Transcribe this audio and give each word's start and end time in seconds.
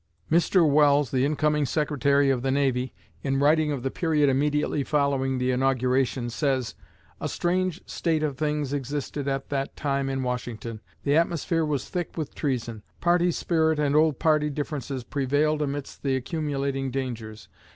Mr. 0.31 0.67
Welles, 0.67 1.11
the 1.11 1.23
incoming 1.25 1.63
Secretary 1.67 2.31
of 2.31 2.41
the 2.41 2.49
Navy, 2.49 2.91
in 3.21 3.37
writing 3.37 3.71
of 3.71 3.83
the 3.83 3.91
period 3.91 4.29
immediately 4.29 4.83
following 4.83 5.37
the 5.37 5.51
inauguration, 5.51 6.31
says: 6.31 6.73
"A 7.19 7.29
strange 7.29 7.87
state 7.87 8.23
of 8.23 8.35
things 8.35 8.73
existed 8.73 9.27
at 9.27 9.49
that 9.49 9.75
time 9.75 10.09
in 10.09 10.23
Washington. 10.23 10.81
The 11.03 11.15
atmosphere 11.15 11.63
was 11.65 11.87
thick 11.87 12.17
with 12.17 12.33
treason. 12.33 12.81
Party 12.99 13.31
spirit 13.31 13.77
and 13.77 13.95
old 13.95 14.17
party 14.17 14.49
differences 14.49 15.03
prevailed 15.03 15.61
amidst 15.61 16.01
the 16.01 16.15
accumulating 16.15 16.89
dangers. 16.89 17.47